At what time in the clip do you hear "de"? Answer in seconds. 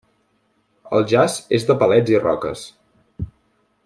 1.69-1.75